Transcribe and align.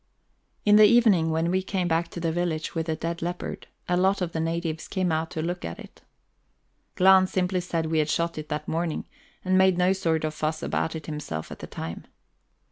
In 0.65 0.77
the 0.77 0.85
evening, 0.85 1.29
when 1.29 1.51
we 1.51 1.61
came 1.61 1.87
back 1.87 2.07
to 2.07 2.19
the 2.19 2.31
village 2.31 2.73
with 2.73 2.87
the 2.87 2.95
dead 2.95 3.21
leopard, 3.21 3.67
a 3.87 3.95
lot 3.95 4.19
of 4.19 4.31
the 4.31 4.39
natives 4.39 4.87
came 4.87 5.11
out 5.11 5.29
to 5.29 5.43
look 5.43 5.63
at 5.63 5.77
it. 5.77 6.01
Glahn 6.95 7.27
simply 7.27 7.59
said 7.61 7.85
we 7.85 7.99
had 7.99 8.09
shot 8.09 8.39
it 8.39 8.49
that 8.49 8.67
morning, 8.67 9.05
and 9.45 9.59
made 9.59 9.77
no 9.77 9.93
sort 9.93 10.23
of 10.23 10.33
fuss 10.33 10.63
about 10.63 10.95
it 10.95 11.05
himself 11.05 11.51
at 11.51 11.59
the 11.59 11.67
time. 11.67 12.07